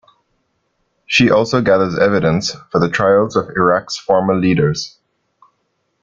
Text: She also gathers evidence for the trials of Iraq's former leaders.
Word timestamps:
She 1.05 1.29
also 1.29 1.61
gathers 1.61 1.95
evidence 1.95 2.55
for 2.71 2.79
the 2.79 2.89
trials 2.89 3.35
of 3.35 3.49
Iraq's 3.51 3.97
former 3.97 4.33
leaders. 4.33 4.97